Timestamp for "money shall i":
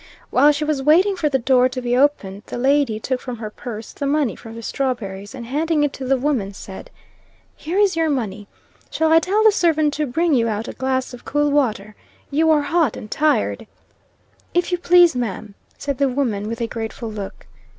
8.09-9.19